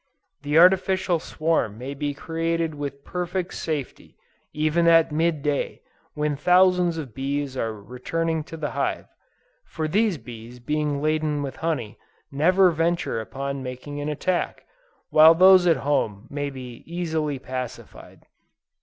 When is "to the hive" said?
8.45-9.05